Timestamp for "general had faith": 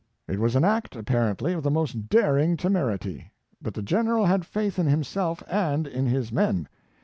3.83-4.79